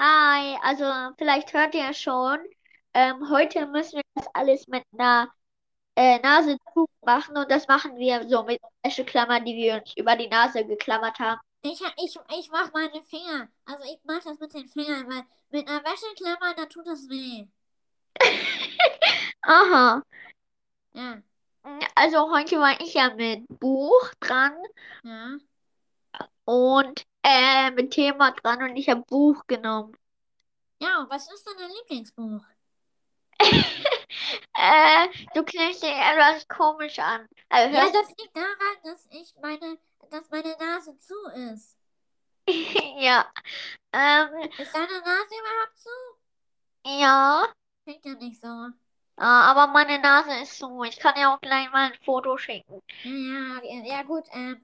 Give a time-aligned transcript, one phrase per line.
[0.00, 2.38] Hi, also vielleicht hört ihr schon,
[2.94, 5.28] ähm, heute müssen wir das alles mit einer
[5.96, 10.16] äh, Nase zu machen und das machen wir so mit Wäscheklammern, die wir uns über
[10.16, 11.40] die Nase geklammert haben.
[11.62, 13.48] Ich, ich, ich mach meine Finger.
[13.66, 17.46] Also ich mach das mit den Fingern, weil mit einer Wäscheklammer, da tut das weh.
[19.46, 20.02] Aha,
[21.64, 24.52] Ja, also heute war ich ja mit Buch dran
[25.02, 25.38] ja.
[26.44, 29.96] Und äh, mit Thema dran und ich habe Buch genommen.
[30.80, 32.44] Ja, was ist denn dein Lieblingsbuch?
[34.54, 37.26] Äh, du klingst dich etwas komisch an.
[37.48, 39.78] Also Ja, das liegt daran, dass ich meine,
[40.10, 41.14] dass meine Nase zu
[41.54, 41.78] ist.
[42.98, 43.26] ja.
[43.92, 45.88] Ähm, Ist deine Nase überhaupt zu?
[46.84, 47.46] ja.
[47.84, 48.48] Klingt ja nicht so.
[49.16, 50.82] Ah, aber meine Nase ist zu.
[50.84, 52.80] Ich kann dir auch gleich mal ein Foto schicken.
[53.02, 54.24] Ja, ja, ja gut.
[54.32, 54.60] Ähm,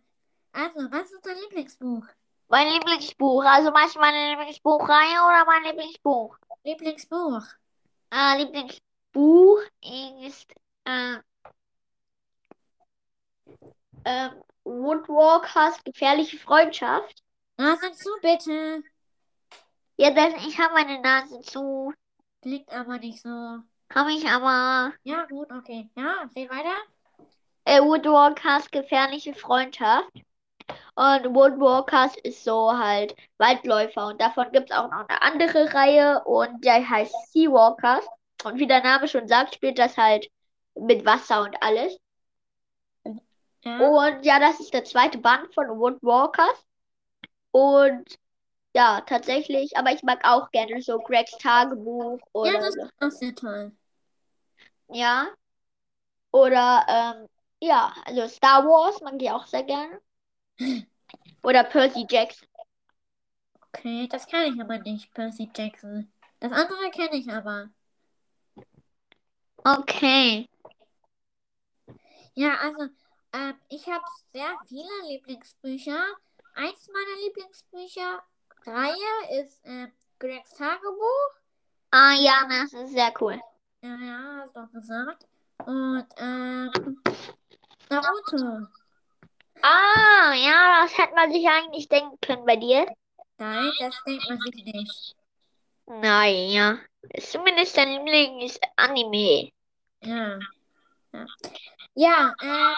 [0.57, 2.07] also, was ist dein Lieblingsbuch?
[2.49, 3.45] Mein Lieblingsbuch.
[3.45, 6.37] Also meinst du meine Lieblingsbuchreihe oder mein Lieblingsbuch?
[6.65, 7.43] Lieblingsbuch.
[8.11, 10.53] Äh, Lieblingsbuch ist
[10.85, 11.17] äh,
[14.05, 14.31] äh,
[14.65, 17.23] Woodwalkers gefährliche Freundschaft.
[17.59, 18.83] Nase zu, bitte.
[19.97, 21.93] Ja, denn ich habe meine Nase zu.
[22.43, 23.29] Klingt aber nicht so.
[23.95, 24.93] Habe ich aber.
[25.03, 25.91] Ja, gut, okay.
[25.97, 26.77] Ja, red weiter.
[27.65, 30.11] Äh, Woodwalkers gefährliche Freundschaft.
[30.97, 34.09] Und Woodwalkers ist so halt Waldläufer.
[34.09, 36.25] Und davon gibt es auch noch eine andere Reihe.
[36.25, 38.07] Und der heißt Seawalkers.
[38.45, 40.29] Und wie der Name schon sagt, spielt das halt
[40.75, 41.99] mit Wasser und alles.
[43.65, 43.79] Ja.
[43.79, 46.65] Und ja, das ist der zweite Band von Woodwalkers.
[47.53, 48.19] Und
[48.75, 52.83] ja, tatsächlich, aber ich mag auch gerne so Gregs Tagebuch Ja, oder das so.
[52.83, 53.73] ist auch sehr toll.
[54.89, 55.29] Ja.
[56.31, 57.29] Oder ähm,
[57.61, 60.01] ja, also Star Wars mag ich auch sehr gerne.
[61.43, 62.49] Oder Percy Jackson.
[63.69, 66.11] Okay, das kann ich aber nicht, Percy Jackson.
[66.41, 67.69] Das andere kenne ich aber.
[69.65, 70.49] Okay.
[72.35, 72.89] Ja, also,
[73.33, 76.05] ähm, ich habe sehr viele Lieblingsbücher.
[76.55, 78.23] Eins meiner Lieblingsbücher
[78.67, 81.31] Reihe ist ähm, Gregs Tagebuch.
[81.91, 83.41] Ah ja, das ist sehr cool.
[83.83, 85.27] Ja, ja, hast du auch gesagt.
[85.65, 87.03] Und ähm,
[87.89, 88.67] Naruto.
[89.63, 92.87] Ah, ja, das hätte man sich eigentlich denken können bei dir.
[93.39, 95.17] Nein, das denkt man sich nicht.
[95.87, 96.79] Naja,
[97.21, 99.51] zumindest dein Lieblings-Anime.
[100.03, 100.39] Ja.
[101.13, 101.27] Ja,
[101.95, 102.75] ja ähm,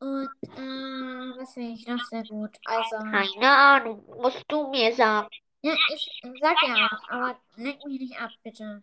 [0.00, 2.56] und äh, was finde ich noch sehr gut?
[2.64, 5.28] Also, Keine Ahnung, musst du mir sagen.
[5.62, 8.82] ja, ich sag ja auch, aber lenk mich nicht ab, bitte.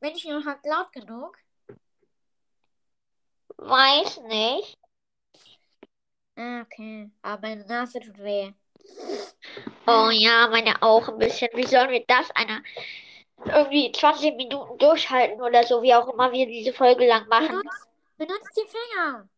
[0.00, 1.36] Bin ich überhaupt laut genug?
[3.58, 4.78] Weiß nicht.
[6.36, 7.10] Ah, okay.
[7.22, 8.52] Aber meine Nase tut weh.
[9.86, 11.48] Oh ja, meine auch ein bisschen.
[11.54, 12.62] Wie sollen wir das einer
[13.44, 17.48] irgendwie 20 Minuten durchhalten oder so, wie auch immer wir diese Folge lang machen?
[17.48, 19.28] Benutzt, benutzt die Finger.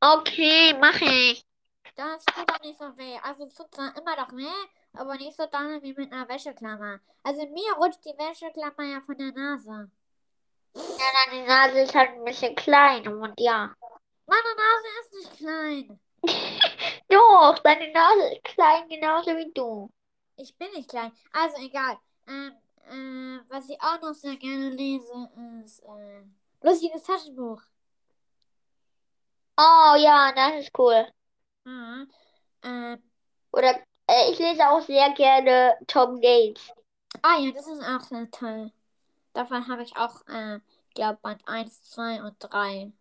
[0.00, 1.44] Okay, mache ich.
[1.96, 3.18] Das tut doch nicht so weh.
[3.22, 7.00] Also es tut zwar immer noch weh, aber nicht so doll wie mit einer Wäscheklammer.
[7.24, 9.90] Also mir rutscht die Wäscheklammer ja von der Nase.
[10.74, 13.74] Ja, deine Nase ist halt ein bisschen klein und ja.
[14.28, 16.00] Meine Nase ist nicht klein.
[17.08, 19.90] Doch, deine Nase ist klein, genauso wie du.
[20.36, 21.12] Ich bin nicht klein.
[21.32, 21.96] Also egal.
[22.26, 22.52] Ähm,
[22.90, 25.30] äh, was ich auch noch sehr gerne lese,
[25.64, 26.22] ist äh,
[26.60, 27.62] lustiges Taschenbuch.
[29.56, 31.06] Oh ja, das ist cool.
[31.64, 32.08] Mhm.
[32.62, 33.02] Ähm,
[33.52, 36.70] Oder äh, ich lese auch sehr gerne Tom Gates.
[37.22, 38.72] ah ja, das ist auch sehr toll.
[39.32, 40.60] Davon habe ich auch, äh,
[40.94, 42.92] glaube Band 1, 2 und 3.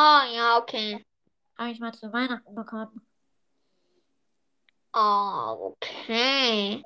[0.00, 1.04] Oh ja, okay.
[1.58, 3.04] Habe ich mal zu Weihnachten bekommen.
[4.94, 6.84] Oh, okay.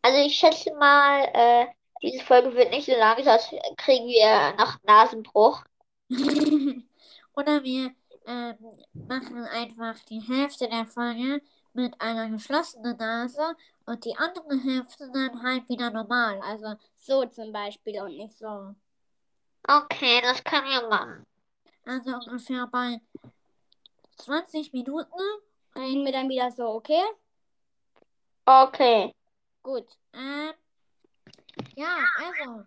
[0.00, 1.66] Also ich schätze mal, äh,
[2.02, 5.62] diese Folge wird nicht so lang, sonst kriegen wir noch Nasenbruch.
[7.36, 7.94] Oder wir
[8.26, 8.56] ähm,
[8.94, 11.42] machen einfach die Hälfte der Folge
[11.74, 16.40] mit einer geschlossenen Nase und die andere Hälfte dann halt wieder normal.
[16.40, 18.74] Also so zum Beispiel und nicht so.
[19.68, 21.26] Okay, das können wir machen.
[21.84, 23.00] Also ungefähr bei
[24.16, 25.20] 20 Minuten.
[25.74, 27.02] Reden wir dann wieder so, okay?
[28.44, 29.14] Okay.
[29.62, 29.86] Gut.
[30.12, 30.52] Ähm,
[31.76, 32.64] ja, also.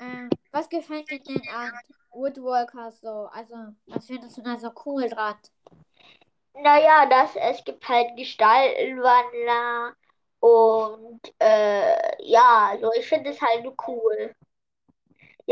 [0.00, 1.72] Ähm, was gefällt dir denn an
[2.10, 3.28] Woodwalkers so?
[3.32, 3.54] Also,
[3.86, 5.36] was findest du da so cool dran?
[6.54, 9.94] Naja, das, es gibt halt Gestaltenwandler
[10.40, 14.34] und äh, ja, also ich finde es halt cool.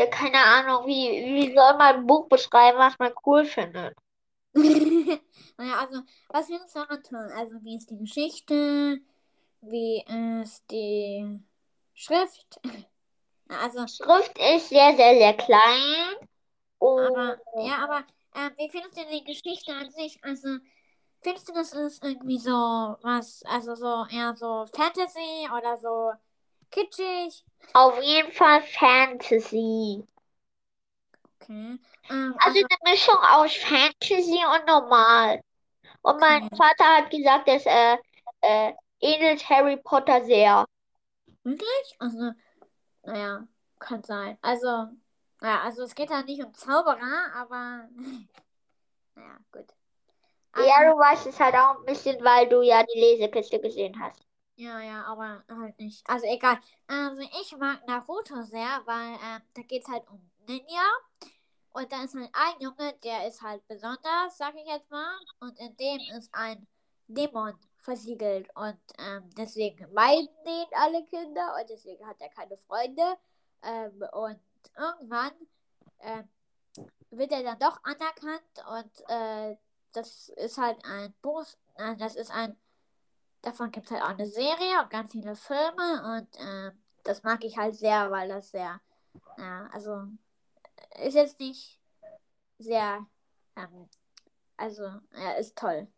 [0.00, 0.94] Ja, keine Ahnung, wie,
[1.34, 3.94] wie soll man ein Buch beschreiben, was man cool findet?
[4.54, 7.30] naja, also, was findest du daran toll?
[7.36, 9.00] Also, wie ist die Geschichte?
[9.60, 10.04] wie
[10.42, 11.40] ist die
[11.94, 12.60] Schrift?
[13.48, 16.14] Also, Schrift ist sehr, sehr, sehr klein.
[16.96, 18.04] aber, Und ja, aber
[18.36, 20.22] ähm, wie findest du die Geschichte an sich?
[20.22, 20.58] Also,
[21.20, 26.12] findest du, das ist irgendwie so was, also so eher so Fantasy oder so
[26.70, 27.44] kitschig?
[27.74, 30.06] auf jeden Fall Fantasy.
[31.42, 31.78] Okay.
[32.08, 35.40] Ähm, Also also, eine Mischung aus Fantasy und normal.
[36.02, 36.56] Und mein Okay.
[36.56, 37.96] Vater hat gesagt, es äh,
[38.42, 40.66] äh, ähnelt Harry Potter sehr.
[41.44, 41.96] wirklich?
[41.98, 42.32] Also,
[43.04, 43.48] naja,
[43.80, 44.38] kann sein.
[44.42, 44.66] Also,
[45.42, 47.88] ja, also es geht da nicht um Zauberer, aber,
[49.16, 49.66] naja, gut.
[50.54, 53.98] Ja, Also, du weißt es halt auch ein bisschen, weil du ja die Lesekiste gesehen
[54.00, 54.22] hast.
[54.60, 56.06] Ja, ja, aber halt nicht.
[56.06, 56.58] Also egal.
[56.86, 60.86] Also ich mag Naruto sehr, weil ähm, da geht es halt um Ninja.
[61.72, 65.18] Und da ist halt ein Junge, der ist halt besonders, sag ich jetzt mal.
[65.40, 66.66] Und in dem ist ein
[67.06, 68.54] Dämon versiegelt.
[68.54, 73.16] Und ähm, deswegen meiden den alle Kinder und deswegen hat er keine Freunde.
[73.62, 74.40] Ähm, und
[74.76, 75.32] irgendwann
[76.00, 76.28] ähm,
[77.08, 79.56] wird er dann doch anerkannt und äh,
[79.92, 81.46] das ist halt ein Buch,
[81.76, 82.58] äh, das ist ein
[83.42, 86.72] Davon gibt es halt auch eine Serie und ganz viele Filme und ähm,
[87.04, 88.80] das mag ich halt sehr, weil das sehr,
[89.38, 90.04] ja, also
[91.02, 91.80] ist jetzt nicht
[92.58, 93.06] sehr,
[93.56, 93.88] ähm,
[94.56, 94.82] also
[95.16, 95.88] ja, ist toll.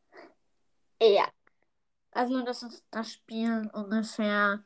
[1.01, 1.27] Ja.
[2.13, 4.63] Also das ist das Spiel ungefähr,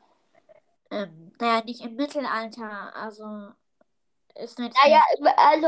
[0.91, 3.53] ähm, naja, nicht im Mittelalter, also
[4.35, 5.67] ist jetzt Naja, nicht, also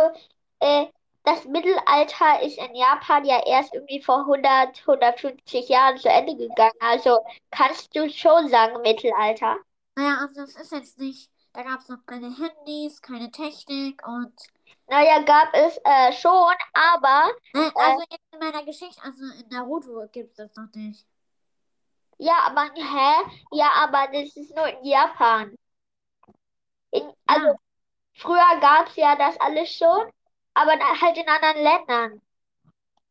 [0.59, 0.87] äh,
[1.23, 6.73] das Mittelalter ist in Japan ja erst irgendwie vor 100, 150 Jahren zu Ende gegangen.
[6.79, 7.19] Also
[7.51, 9.57] kannst du schon sagen Mittelalter.
[9.95, 14.33] naja, also es ist jetzt nicht, da gab es noch keine Handys, keine Technik und
[14.87, 20.07] Naja, gab es äh, schon, aber Ne, also jetzt in meiner Geschichte, also in Naruto
[20.11, 21.05] gibt es das noch nicht.
[22.17, 23.31] ja, aber hä?
[23.51, 25.55] Ja, aber das ist nur in Japan.
[26.91, 27.59] In, also Ja,
[28.15, 30.11] früher gab es ja das alles schon,
[30.53, 32.21] aber halt in anderen Ländern.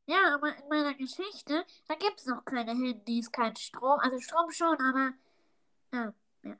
[0.06, 3.98] ja, aber in meiner Geschichte, da gibt es noch keine Handys, kein Strom.
[4.00, 5.12] Also Strom schon, aber
[5.92, 6.12] ja,
[6.42, 6.56] ja.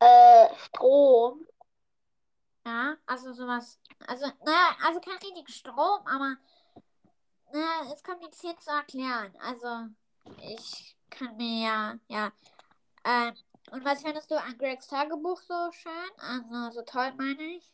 [0.00, 1.46] Äh, Strom.
[2.66, 3.78] Ja, also sowas.
[4.06, 6.36] Also, naja, also kein richtig Strom, aber
[7.52, 9.32] naja, ist kompliziert zu erklären.
[9.40, 9.88] Also,
[10.42, 12.32] ich kann mir ja, ja.
[13.04, 13.34] Ähm,
[13.70, 15.92] und was findest du an Gregs Tagebuch so schön?
[16.18, 17.72] Also, so toll meine ich?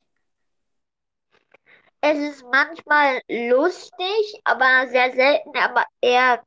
[2.04, 6.44] Es ist manchmal lustig, aber sehr selten, aber eher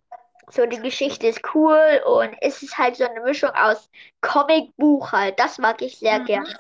[0.52, 3.90] so die Geschichte ist cool und es ist halt so eine Mischung aus
[4.22, 5.40] Comicbuch halt.
[5.40, 6.26] Das mag ich sehr Mhm.
[6.26, 6.60] gerne.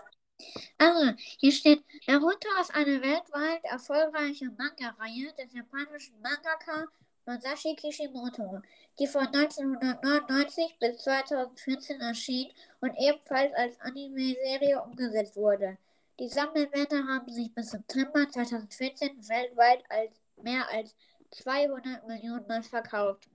[0.80, 6.88] Also, hier steht, Naruto ist eine weltweit erfolgreiche Manga-Reihe des japanischen Mangaka
[7.26, 8.62] Masashi Kishimoto,
[9.00, 12.52] die von 1999 bis 2014 erschien
[12.82, 15.78] und ebenfalls als Anime-Serie umgesetzt wurde.
[16.19, 20.96] Die Sammelbände haben sich bis September 2014 weltweit als mehr als
[21.31, 23.30] 200 Millionen Mal verkauft,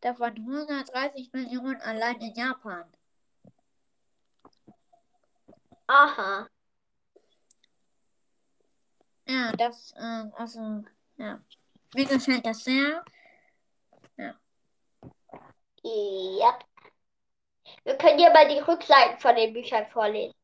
[0.00, 2.84] davon 130 Millionen allein in Japan.
[5.86, 6.48] Aha.
[9.28, 10.82] Ja, das, ähm, also,
[11.16, 11.40] ja.
[11.94, 13.04] Mir gefällt das sehr.
[14.16, 14.34] Ja.
[17.84, 20.34] Wir können ja mal die Rückseiten von den Büchern vorlesen.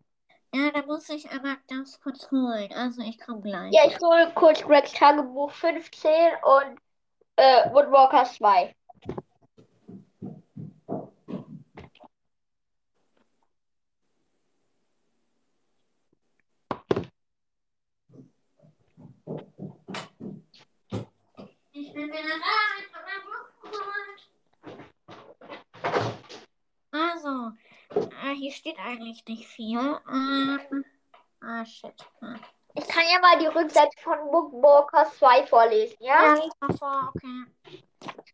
[0.52, 2.73] Ja, da muss ich aber ganz kurz holen.
[2.75, 3.73] Also, ich komme gleich.
[3.73, 6.11] Ja, ich hole kurz Gregs Tagebuch 15
[6.42, 6.78] und
[7.37, 8.75] äh, Woodwalker 2.
[21.73, 22.57] Ich bin wieder da.
[22.80, 24.21] Ich hab mein Buch geholt.
[26.90, 27.52] Also,
[27.94, 29.78] äh, hier steht eigentlich nicht viel.
[29.78, 30.85] Ähm,
[31.40, 31.94] ah, shit.
[32.20, 32.40] Hm.
[32.75, 36.37] Ich kann ja mal die Rückseite von Woodwalker 2 vorlesen, ja?
[36.37, 37.82] Ja, vor, okay.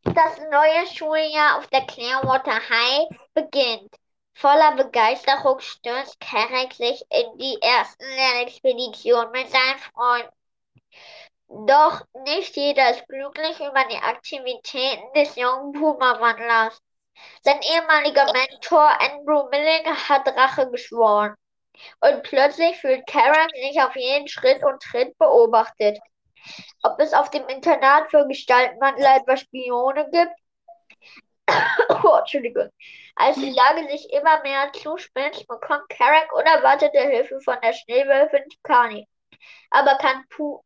[0.03, 3.95] Das neue Schuljahr auf der Clearwater High beginnt.
[4.35, 10.31] Voller Begeisterung stürzt Carrick sich in die ersten Lernexpedition mit seinen Freunden.
[11.49, 16.83] Doch nicht jeder ist glücklich über die Aktivitäten des jungen Puma-Wandlers.
[17.43, 21.35] Sein ehemaliger Mentor Andrew Milling hat Rache geschworen.
[22.01, 25.99] Und plötzlich fühlt Karen sich auf jeden Schritt und Tritt beobachtet.
[26.83, 30.33] Ob es auf dem Internat für Gestaltenwandler etwa Spione gibt?
[32.05, 32.71] Oh, Entschuldigung.
[33.15, 39.09] Als die Lage sich immer mehr zuspitzt, bekommt Carrack unerwartete Hilfe von der Schneewölfin Tikani.
[39.71, 40.61] Aber kann, Pu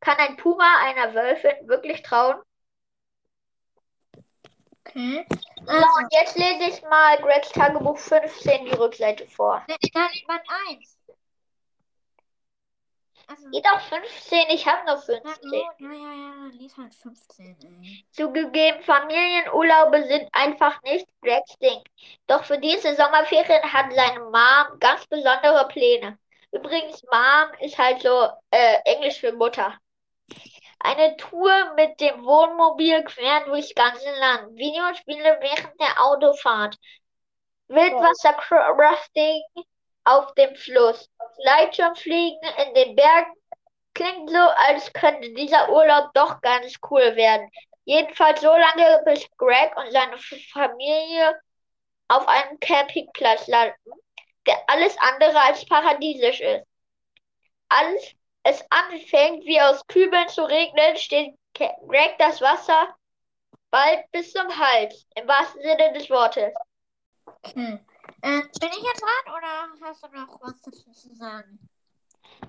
[0.00, 2.40] kann ein Puma einer Wölfin wirklich trauen?
[4.84, 5.24] Okay.
[5.64, 9.64] So, Also, und jetzt lese ich mal Gregs Tagebuch 15, die Rückseite vor.
[9.68, 10.98] ne, dann Band 1.
[13.28, 15.50] Also, Geht auch 15, ich habe nur na 15.
[15.50, 18.04] gut, ja, ja, ja, lies halt 15, ey.
[18.10, 21.80] Zugegeben, Familienurlaube sind einfach nicht Gregs Ding.
[22.26, 26.18] Doch für diese Sommerferien hat seine Mom ganz besondere Pläne.
[26.50, 29.78] Übrigens, Mom ist halt so äh, Englisch für Mutter.
[30.84, 34.56] Eine Tour mit dem Wohnmobil quer durchs ganze Land.
[34.56, 36.76] Videospiele während der Autofahrt.
[37.68, 39.42] Wildwasser-Rafting
[40.04, 41.08] auf dem Fluss.
[41.40, 43.32] Gleitschirmfliegen in den Bergen.
[43.94, 47.48] Klingt so, als könnte dieser Urlaub doch ganz cool werden.
[47.84, 51.40] Jedenfalls so lange, bis Greg und seine Familie
[52.08, 53.92] auf einem Campingplatz landen,
[54.46, 56.66] der alles andere als paradiesisch ist.
[57.68, 62.96] Als es anfängt, wie aus Kübeln zu regnen, steht Greg das Wasser
[63.70, 66.52] bald bis zum Hals, im wahrsten Sinne des Wortes.
[67.24, 67.78] Okay.
[68.22, 71.58] Äh, bin ich jetzt dran oder hast du noch was dazu zu sagen?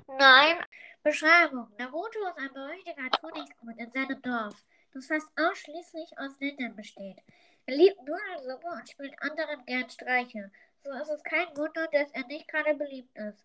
[0.07, 0.63] Nein,
[1.03, 1.67] Beschreibung.
[1.77, 4.55] Naruto ist ein berüchtigter Königsgut in seinem Dorf,
[4.93, 7.17] das fast ausschließlich aus Ninjas besteht.
[7.65, 10.51] Er liebt Nudelsuppe und spielt anderen gern Streiche.
[10.83, 13.43] So ist es kein Wunder, dass er nicht gerade beliebt ist.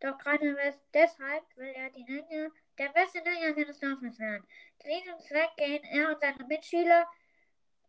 [0.00, 4.46] Doch gerade deshalb will er die Ninja, der beste Ninja seines Dorfes werden.
[4.78, 7.06] Zu diesem Zweck gehen er und seine Mitschüler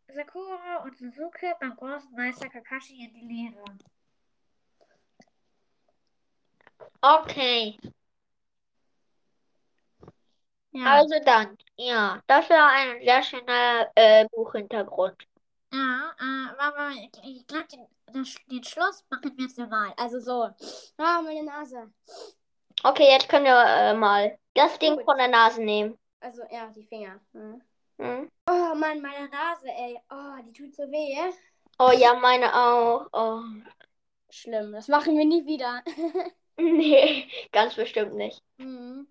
[0.08, 3.64] Sakura und Suzuki beim großen Meister Kakashi in die Lehre.
[7.02, 7.78] okay.
[10.72, 15.28] Ja, Also dann, ja, das war ein sehr schöner äh, Buchhintergrund.
[15.74, 16.90] Ja, äh, aber
[17.24, 19.94] ich glaube, den, den Schluss machen wir jetzt mal.
[19.98, 20.50] Also so.
[20.98, 21.92] Ah, meine Nase.
[22.84, 25.06] Okay, jetzt können wir äh, mal das Ding Gut.
[25.06, 25.98] von der Nase nehmen.
[26.20, 27.20] Also, ja, die Finger.
[27.34, 27.62] Hm.
[28.00, 28.32] Hm?
[28.50, 30.00] Oh Mann, meine Nase, ey.
[30.12, 31.34] Oh, die tut so weh.
[31.80, 33.08] Oh ja, meine auch.
[33.12, 33.42] Oh.
[34.30, 35.84] Schlimm, das machen wir nie wieder.
[36.60, 38.42] Nee, ganz bestimmt nicht.
[38.58, 39.08] mhm.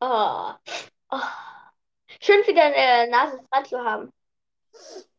[0.00, 0.52] Oh.
[1.10, 1.20] Oh.
[2.20, 4.10] Schön für deine Nase frei zu haben.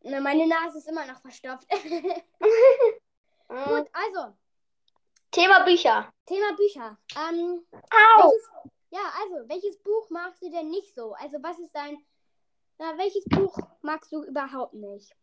[0.02, 1.68] Na, meine Nase ist immer noch verstopft.
[3.48, 4.34] Gut, also,
[5.32, 6.12] Thema Bücher.
[6.26, 6.98] Thema Bücher.
[7.16, 8.24] Ähm, Au!
[8.24, 8.50] welches,
[8.90, 11.14] ja, also, welches Buch magst du denn nicht so?
[11.14, 11.98] Also, was ist dein.
[12.78, 15.14] Na, welches Buch magst du überhaupt nicht?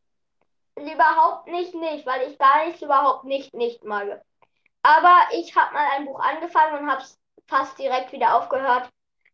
[0.77, 4.23] Überhaupt nicht, nicht, weil ich gar nichts überhaupt nicht, nicht mag.
[4.83, 7.19] Aber ich habe mal ein Buch angefangen und habe es
[7.49, 8.91] fast direkt wieder aufgehört,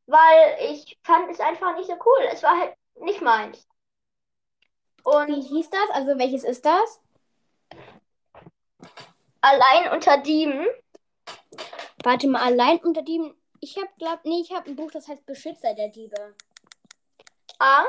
[0.07, 2.29] weil ich fand es einfach nicht so cool.
[2.31, 3.67] Es war halt nicht meins.
[5.27, 5.91] Wie Und hieß das?
[5.93, 7.01] Also, welches ist das?
[9.41, 10.67] allein unter Dieben,
[12.05, 13.35] Warte mal, allein unter Dieben.
[13.61, 16.37] Ich habe, glaub, nee, ich habe ein Buch, das heißt Beschützer der Diebe.
[17.59, 17.87] ah,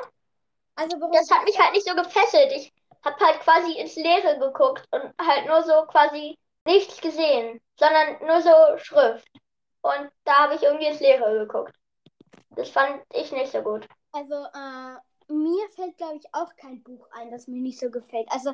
[0.75, 2.51] Also, worum das hat mich halt nicht so gefesselt.
[2.53, 2.73] Ich
[3.05, 8.41] habe halt quasi ins Leere geguckt und halt nur so quasi nichts gesehen, sondern nur
[8.41, 9.27] so Schrift.
[9.81, 11.75] Und da habe ich irgendwie ins Leere geguckt.
[12.51, 13.87] Das fand ich nicht so gut.
[14.11, 14.97] Also, äh,
[15.29, 18.31] mir fällt, glaube ich, auch kein Buch ein, das mir nicht so gefällt.
[18.31, 18.53] Also,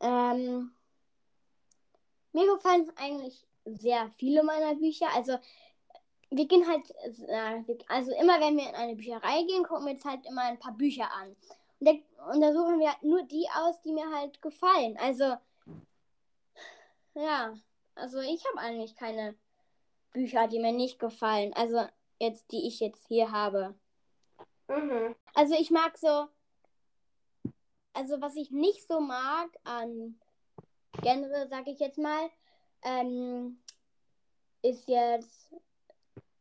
[0.00, 0.72] ähm,
[2.32, 5.06] mir gefallen eigentlich sehr viele meiner Bücher.
[5.14, 5.38] Also,
[6.30, 6.90] wir gehen halt,
[7.28, 10.58] äh, also immer wenn wir in eine Bücherei gehen, gucken wir uns halt immer ein
[10.58, 11.34] paar Bücher an.
[11.80, 11.92] Und, da,
[12.32, 14.96] und da suchen wir halt nur die aus, die mir halt gefallen.
[14.98, 15.36] Also,
[17.14, 17.54] ja,
[17.94, 19.36] also ich habe eigentlich keine
[20.12, 21.52] Bücher, die mir nicht gefallen.
[21.54, 21.86] Also,
[22.18, 23.74] jetzt, die ich jetzt hier habe.
[24.68, 25.14] Mhm.
[25.34, 26.28] Also ich mag so,
[27.94, 30.20] also was ich nicht so mag an
[31.02, 32.30] Genre, sag ich jetzt mal,
[32.82, 33.62] ähm,
[34.62, 35.54] ist jetzt,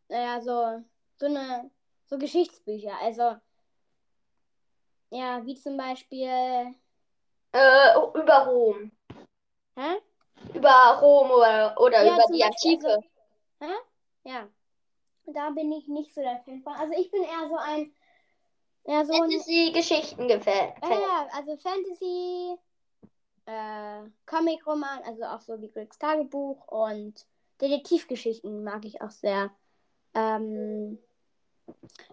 [0.10, 0.84] naja, so,
[1.18, 1.70] so eine,
[2.06, 2.98] so Geschichtsbücher.
[3.02, 3.36] Also,
[5.12, 6.76] ja, wie zum Beispiel,
[7.54, 8.92] Äh, über Rom.
[9.76, 9.98] hä?
[10.54, 12.44] Über Rom oder, oder Ja, über die Beispiel,
[12.76, 12.88] Antike.
[12.88, 13.04] also-
[13.60, 13.74] Hä?
[14.24, 14.48] Ja.
[15.28, 16.74] Da bin ich nicht so der Fan von.
[16.74, 17.94] Also ich bin eher so ein,
[18.88, 20.74] ja, so Fantasy-Geschichten gefällt.
[20.82, 22.56] Ja, ja, also Fantasy,
[23.46, 27.26] äh, Comic-Roman, also auch so wie Gregs Tagebuch und
[27.62, 29.52] Detektivgeschichten mag ich auch sehr.
[30.14, 30.98] Ähm,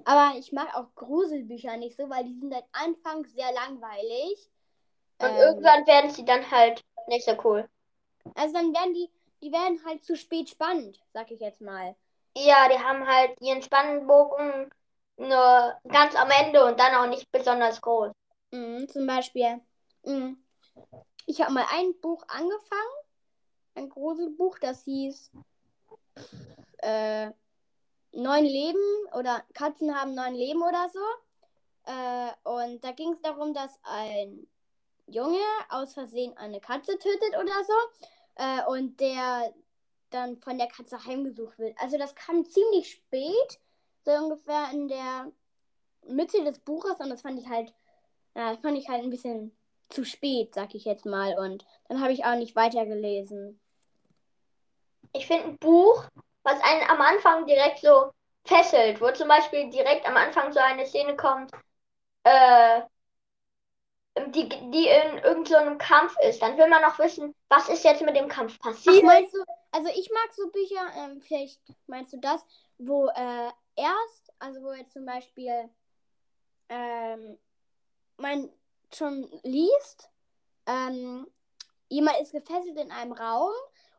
[0.05, 4.51] aber ich mag auch Gruselbücher nicht so, weil die sind am Anfang sehr langweilig.
[5.21, 7.69] Und Ähm, irgendwann werden sie dann halt nicht so cool.
[8.35, 9.11] Also dann werden die,
[9.43, 11.95] die werden halt zu spät spannend, sag ich jetzt mal.
[12.37, 14.71] Ja, die haben halt ihren Spannbogen
[15.17, 18.13] nur ganz am Ende und dann auch nicht besonders groß.
[18.51, 19.61] Mhm, zum Beispiel,
[20.05, 20.43] mhm,
[21.27, 22.95] ich habe mal ein Buch angefangen,
[23.75, 25.31] ein Gruselbuch, das hieß
[26.79, 27.31] äh,
[28.13, 28.79] Neun Leben
[29.13, 31.01] oder Katzen haben neun Leben oder so.
[31.87, 34.47] Äh, und da ging es darum, dass ein
[35.07, 37.73] Junge aus Versehen eine Katze tötet oder so.
[38.37, 39.53] Äh, und der
[40.11, 41.77] dann von der Katze heimgesucht wird.
[41.81, 43.61] Also das kam ziemlich spät,
[44.05, 45.33] so ungefähr in der
[46.07, 47.73] Mitte des Buches und das fand ich halt,
[48.35, 49.57] ja, fand ich halt ein bisschen
[49.89, 51.39] zu spät, sag ich jetzt mal.
[51.39, 53.61] Und dann habe ich auch nicht weitergelesen.
[55.13, 56.05] Ich finde ein Buch,
[56.43, 58.11] was einen am Anfang direkt so
[58.45, 61.53] fesselt, wo zum Beispiel direkt am Anfang so eine Szene kommt,
[62.25, 62.83] äh,
[64.27, 68.03] die, die in irgendeinem so Kampf ist, dann will man noch wissen, was ist jetzt
[68.03, 68.97] mit dem Kampf passiert.
[68.99, 69.43] Ach, meinst du,
[69.73, 72.45] also ich mag so Bücher, ähm, vielleicht meinst du das,
[72.79, 75.69] wo äh, erst, also wo jetzt zum Beispiel
[76.69, 77.39] ähm,
[78.17, 78.51] man
[78.93, 80.11] schon liest,
[80.67, 81.27] ähm,
[81.89, 83.53] jemand ist gefesselt in einem Raum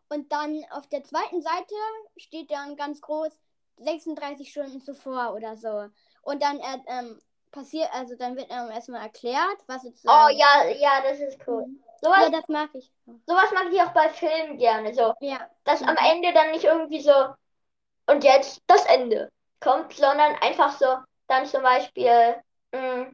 [0.09, 1.75] und dann auf der zweiten Seite
[2.17, 3.31] steht dann ganz groß
[3.77, 5.89] 36 Stunden zuvor oder so.
[6.21, 10.05] Und dann äh, ähm, passiert, also dann wird ähm, erstmal erklärt, was jetzt.
[10.05, 11.65] Oh ja, ja, das ist cool.
[11.65, 11.83] Mhm.
[12.01, 12.91] Sowas, Ja, das mag ich.
[13.25, 14.93] sowas mag ich auch bei Filmen gerne.
[14.93, 15.49] So, Ja.
[15.63, 15.95] dass am.
[15.97, 17.11] Ende dann nicht irgendwie so
[18.07, 20.85] und jetzt das Ende kommt, sondern einfach so
[21.27, 23.11] dann zum Beispiel mh,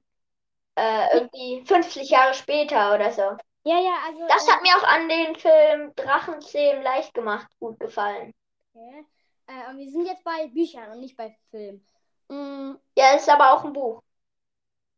[0.76, 3.38] äh, irgendwie 50 Jahre später oder so.
[3.64, 4.22] Ja, ja, also.
[4.28, 8.34] Das äh, hat mir auch an den Film Drachenzähmen leicht gemacht gut gefallen.
[8.74, 9.06] okay.
[9.48, 11.86] äh, und wir sind jetzt bei Büchern und nicht bei Filmen.
[12.30, 14.02] Mm, Ja, ist aber auch ein Buch.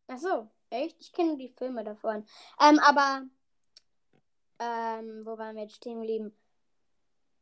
[0.08, 0.98] ach so, echt?
[1.02, 2.26] Ich kenne die Filme davon.
[2.60, 3.24] Ähm, aber.
[4.60, 6.36] Ähm, wo waren wir jetzt stehen geblieben?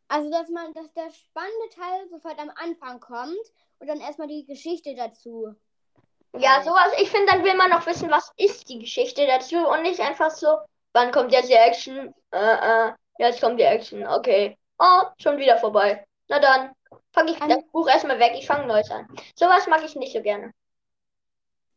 [0.07, 3.37] Also, dass man, dass der spannende Teil sofort am Anfang kommt
[3.81, 5.53] und dann erstmal die Geschichte dazu.
[6.37, 6.63] Ja, Äh.
[6.63, 6.93] sowas.
[7.01, 10.31] Ich finde, dann will man noch wissen, was ist die Geschichte dazu und nicht einfach
[10.31, 10.59] so,
[10.93, 12.13] wann kommt jetzt die Action?
[12.31, 14.07] Äh, äh, jetzt kommt die Action.
[14.07, 14.57] Okay.
[14.79, 16.05] Oh, schon wieder vorbei.
[16.27, 16.71] Na dann,
[17.11, 19.07] packe ich An- das Buch erstmal weg, ich fange neues an.
[19.35, 20.53] Sowas mag ich nicht so gerne.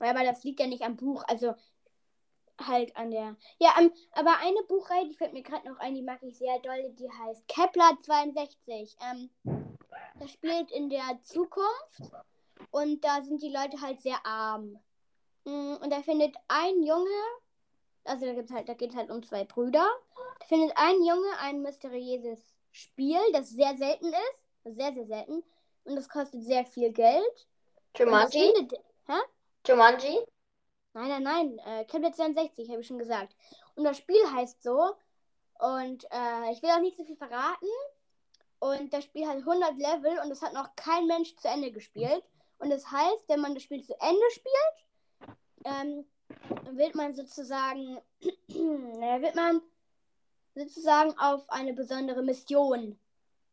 [0.00, 1.54] Ja, aber das liegt ja nicht am Buch, also
[2.60, 3.36] halt an der.
[3.58, 6.58] Ja, ähm, aber eine Buchreihe, die fällt mir gerade noch ein, die mag ich sehr
[6.60, 8.96] doll, die heißt Kepler 62.
[9.02, 9.30] Ähm,
[10.18, 12.12] das spielt in der Zukunft
[12.70, 14.78] und da sind die Leute halt sehr arm.
[15.44, 17.10] Mm, Und da findet ein Junge,
[18.04, 19.86] also da gibt's halt, da geht es halt um zwei Brüder,
[20.40, 25.42] da findet ein Junge ein mysteriöses Spiel, das sehr selten ist, sehr, sehr selten,
[25.84, 27.48] und das kostet sehr viel Geld.
[27.96, 28.52] Jumanji?
[28.54, 29.20] findet, hä?
[29.66, 30.18] Jumanji?
[30.94, 31.58] Nein, nein, nein.
[31.58, 33.36] Äh, Tablet 62, habe ich schon gesagt.
[33.74, 34.94] Und das Spiel heißt so.
[35.58, 37.66] Und äh, ich will auch nicht so viel verraten.
[38.64, 42.24] Und das Spiel hat 100 Level und das hat noch kein Mensch zu Ende gespielt.
[42.58, 46.06] Und das heißt, wenn man das Spiel zu Ende spielt, ähm,
[46.74, 47.98] wird man sozusagen,
[48.48, 49.60] äh, wird man
[50.54, 52.98] sozusagen auf eine besondere Mission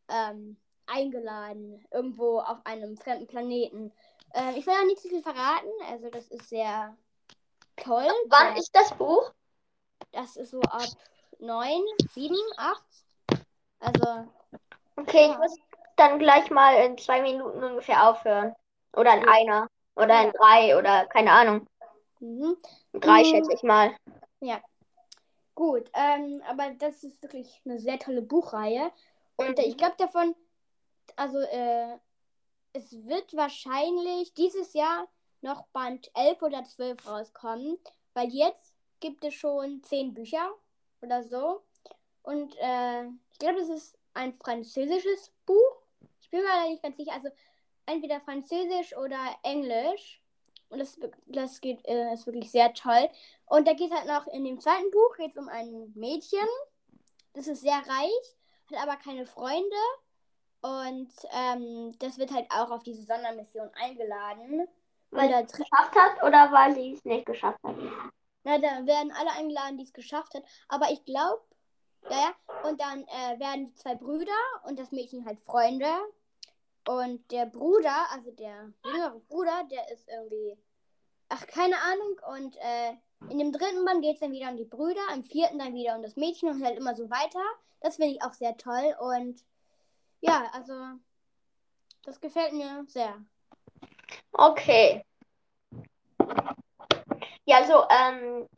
[0.08, 1.84] ähm, eingeladen.
[1.90, 3.92] Irgendwo auf einem fremden Planeten.
[4.32, 5.68] Äh, ich will auch nicht zu viel verraten.
[5.90, 6.96] Also das ist sehr
[7.76, 8.08] toll.
[8.28, 9.30] Wann ist das Buch?
[10.12, 10.88] das ist so ab
[11.38, 11.82] 9,
[12.14, 12.82] 7, 8.
[13.80, 14.28] Also,
[14.96, 15.32] Okay, Ja.
[15.32, 15.58] ich muss
[15.96, 18.54] dann gleich mal in zwei Minuten ungefähr aufhören.
[18.94, 19.32] Oder in Ja.
[19.32, 19.68] einer.
[19.94, 20.32] Oder in Ja.
[20.32, 21.66] drei oder keine Ahnung.
[22.20, 22.56] mhm.
[22.94, 23.24] Drei Mhm.
[23.24, 23.94] schätze ich mal.
[25.54, 25.90] gut.
[25.94, 28.90] Ähm, aber das ist wirklich eine sehr tolle Buchreihe.
[29.36, 29.64] Und Mhm.
[29.64, 30.34] ich glaube davon,
[31.16, 31.98] also, äh,
[32.72, 35.06] es wird wahrscheinlich dieses Jahr
[35.42, 37.78] noch Band 11 oder 12 rauskommen.
[38.14, 40.52] Weil jetzt gibt es schon 10 Bücher
[41.02, 41.62] oder so.
[42.22, 45.82] Und äh, ich glaube, das ist ein französisches Buch.
[46.20, 47.12] Ich bin mir leider nicht ganz sicher.
[47.12, 47.28] Also
[47.86, 50.22] entweder Französisch oder Englisch.
[50.68, 53.08] Und das, das geht, äh, ist wirklich sehr toll.
[53.46, 56.48] Und da geht es halt noch in dem zweiten Buch geht es um ein Mädchen.
[57.34, 58.36] Das ist sehr reich,
[58.70, 59.76] hat aber keine Freunde.
[60.62, 64.66] Und ähm, das wird halt auch auf diese Sondermission eingeladen.
[65.10, 67.74] Weil da, sie es geschafft hat oder weil sie es nicht geschafft hat?
[68.44, 70.42] na, da werden alle eingeladen, die es geschafft hat.
[70.68, 71.42] Aber ich glaube,
[72.10, 72.68] ja, ja.
[72.68, 74.32] Und dann äh, werden die zwei Brüder
[74.64, 75.88] und das Mädchen halt Freunde.
[76.88, 80.56] Und der Bruder, also der jüngere Bruder, der ist irgendwie,
[81.28, 82.20] ach, keine Ahnung.
[82.40, 82.94] Und äh,
[83.30, 85.96] in dem dritten Band geht es dann wieder um die Brüder, im vierten dann wieder
[85.96, 87.42] um das Mädchen und halt immer so weiter.
[87.80, 88.96] Das finde ich auch sehr toll.
[89.00, 89.44] Und
[90.20, 90.74] ja, also,
[92.04, 93.24] das gefällt mir sehr.
[94.32, 95.04] Okay.
[97.44, 98.48] Ja, so, ähm,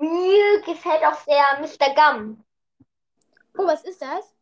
[0.00, 1.94] mir gefällt auch sehr Mr.
[1.94, 2.44] Gum.
[3.56, 4.34] Oh, was ist das?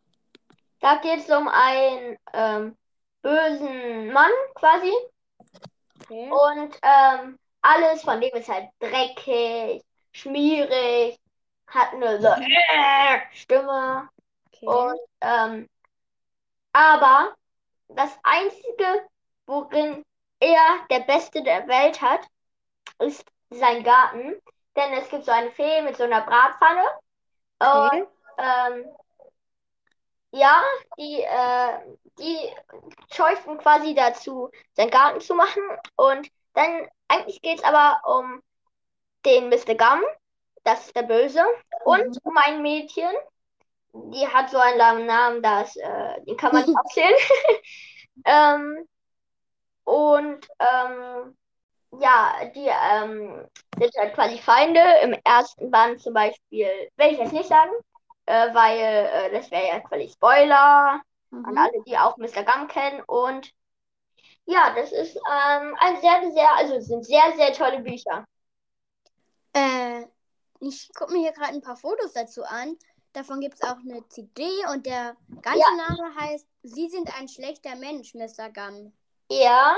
[0.81, 2.77] Da geht es um einen ähm,
[3.23, 4.93] bösen Mann quasi.
[6.01, 6.31] Okay.
[6.31, 11.19] Und ähm, alles von dem ist halt dreckig, schmierig,
[11.67, 14.09] hat eine so äh, Stimme.
[14.53, 14.67] okay.
[14.67, 15.69] Und ähm,
[16.73, 17.35] aber
[17.89, 19.09] das Einzige,
[19.47, 20.05] worin
[20.41, 22.21] er der Beste der Welt hat,
[22.99, 24.35] ist sein Garten.
[24.77, 26.85] Denn es gibt so eine Fee mit so einer Bratpfanne.
[27.59, 28.03] Okay.
[28.03, 28.09] Und
[28.39, 28.85] ähm,
[30.33, 30.63] ja,
[30.99, 32.39] die, äh, die
[33.13, 35.63] scheucht ihn quasi dazu, seinen Garten zu machen.
[35.97, 38.43] Und dann, eigentlich geht es aber um
[39.25, 39.75] den Mr.
[39.75, 40.03] Gum,
[40.65, 41.43] das ist der Böse,
[41.85, 43.11] und um ein Mädchen,
[43.93, 47.15] die hat so einen langen Namen, das, äh, den kann man nicht aufzählen.
[48.25, 48.89] ähm,
[49.85, 51.37] und ähm,
[51.93, 53.47] ja, die ähm,
[53.79, 54.81] sind halt quasi Feinde.
[55.03, 57.71] Im ersten Band zum Beispiel, will ich jetzt nicht sagen,
[58.27, 61.01] äh, weil äh, das wäre ja quasi Spoiler
[61.43, 61.59] an Mhm.
[61.59, 62.45] alle, die auch Mr.
[62.45, 63.03] Gum kennen.
[63.07, 63.51] Und
[64.47, 68.25] ja, das ist ähm, ein sehr, sehr, also es sind sehr, sehr tolle Bücher.
[69.53, 70.07] Äh,
[70.61, 72.77] ich gucke mir hier gerade ein paar Fotos dazu an.
[73.13, 75.77] Davon gibt es auch eine CD und der ganze Ja.
[75.77, 78.51] Name heißt Sie sind ein schlechter Mensch, Mr.
[78.53, 78.93] Gum.
[79.29, 79.77] Ja,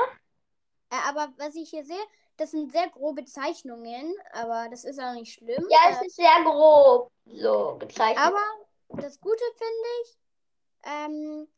[0.90, 1.96] aber was ich hier sehe,
[2.36, 5.66] das sind sehr grobe Zeichnungen, aber das ist auch nicht schlimm.
[5.68, 8.24] ja, es äh, ist sehr grob so gezeichnet.
[8.24, 10.18] aber das Gute finde ich,
[10.84, 11.48] ähm,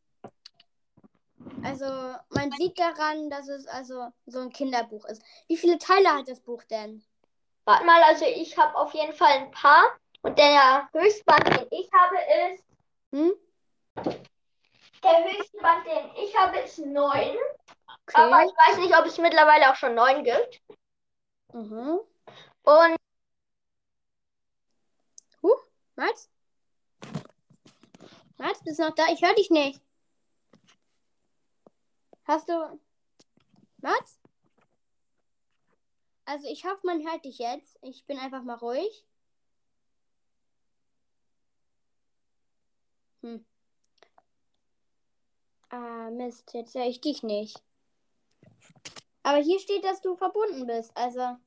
[1.63, 1.85] also
[2.29, 5.21] man sieht daran, dass es also so ein Kinderbuch ist.
[5.47, 7.03] Wie viele Teile hat das Buch denn?
[7.65, 9.83] Warte mal, also ich habe auf jeden Fall ein paar.
[10.23, 12.17] Und der höchste Band, den ich habe,
[12.53, 12.63] ist.
[13.11, 13.33] Hm?
[15.03, 17.37] Der höchste Band, den ich habe, ist neun.
[18.13, 18.45] Aber Okay.
[18.45, 20.61] ich weiß nicht, ob es mittlerweile auch schon neun gibt.
[21.53, 21.99] Mhm.
[22.63, 22.95] Und
[25.41, 25.57] Huh,
[25.95, 26.29] Mats?
[28.37, 29.05] Mats, bist du noch da?
[29.11, 29.81] Ich höre dich nicht.
[32.25, 32.79] Hast du.
[33.81, 34.19] Mats?
[36.25, 37.77] Also, ich hoffe, man hört dich jetzt.
[37.81, 39.05] Ich bin einfach mal ruhig.
[43.23, 43.45] Hm.
[45.69, 47.61] Ah, Mist, jetzt höre ich dich nicht.
[49.23, 50.91] Aber hier steht, dass du verbunden bist.
[50.95, 51.37] Also.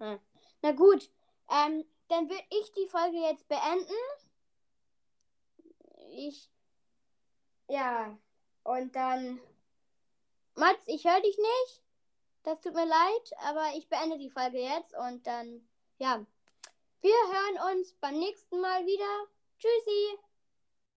[0.00, 0.18] ah.
[0.62, 1.10] Na gut.
[1.50, 3.94] Ähm, dann würde ich die Folge jetzt beenden.
[6.10, 6.50] Ich.
[7.68, 8.16] Ja.
[8.62, 9.40] Und dann.
[10.54, 11.82] Mats, ich höre dich nicht.
[12.44, 15.66] Das tut mir leid, aber ich beende die Folge jetzt und dann.
[15.98, 16.24] Ja.
[17.00, 19.26] Wir hören uns beim nächsten Mal wieder.
[19.58, 20.18] Tschüssi.